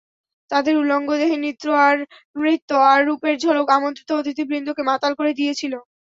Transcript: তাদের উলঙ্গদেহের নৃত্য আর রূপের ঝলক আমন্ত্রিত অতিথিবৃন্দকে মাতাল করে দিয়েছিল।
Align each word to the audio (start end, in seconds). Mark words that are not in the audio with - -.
তাদের 0.51 0.73
উলঙ্গদেহের 0.77 1.39
নৃত্য 2.35 2.69
আর 2.89 2.99
রূপের 3.07 3.35
ঝলক 3.43 3.67
আমন্ত্রিত 3.77 4.09
অতিথিবৃন্দকে 4.13 4.81
মাতাল 4.89 5.11
করে 5.19 5.31
দিয়েছিল। 5.39 5.73